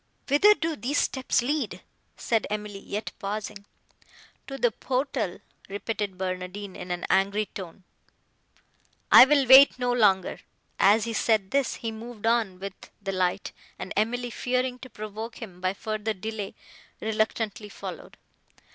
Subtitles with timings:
[0.29, 1.83] "Whither do these steps lead?"
[2.17, 3.65] said Emily, yet pausing.
[4.47, 7.83] "To the portal," repeated Barnardine, in an angry tone,
[9.11, 10.39] "I will wait no longer."
[10.79, 15.39] As he said this, he moved on with the light, and Emily, fearing to provoke
[15.39, 16.55] him by further delay,
[16.99, 18.17] reluctantly followed.